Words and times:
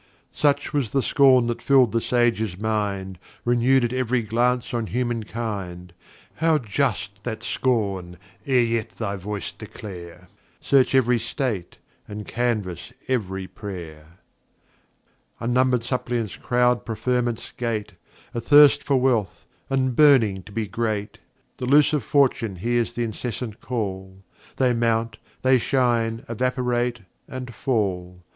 28 0.31 0.31
55.] 0.31 0.41
Such 0.41 0.73
was 0.73 0.91
the 0.93 1.03
Scorn 1.03 1.45
that 1.45 1.61
fill'd 1.61 1.91
the 1.91 2.01
Sage's 2.01 2.57
Mind, 2.57 3.19
Renew'd 3.45 3.83
at 3.83 3.93
ev'ry 3.93 4.23
Glance 4.23 4.73
on 4.73 4.87
Humankind; 4.87 5.93
How 6.37 6.57
just 6.57 7.23
that 7.23 7.43
Scorn 7.43 8.17
ere 8.47 8.63
yet 8.63 8.89
thy 8.93 9.15
Voice 9.15 9.51
declare, 9.51 10.27
Search 10.59 10.95
every 10.95 11.19
State, 11.19 11.77
and 12.07 12.27
canvass 12.27 12.91
ev'ry 13.07 13.45
Pray'r. 13.45 14.17
[e]Unnumber'd 15.39 15.83
Suppliants 15.83 16.35
croud 16.35 16.83
Preferment's 16.83 17.51
Gate, 17.51 17.93
Athirst 18.33 18.81
for 18.83 18.97
Wealth, 18.97 19.45
and 19.69 19.95
burning 19.95 20.41
to 20.41 20.51
be 20.51 20.65
great; 20.65 21.19
Delusive 21.57 22.03
Fortune 22.03 22.55
hears 22.55 22.93
th' 22.95 23.01
incessant 23.01 23.61
Call, 23.61 24.23
They 24.55 24.73
mount, 24.73 25.19
they 25.43 25.59
shine, 25.59 26.25
evaporate, 26.27 27.01
and 27.27 27.53
fall. 27.53 28.23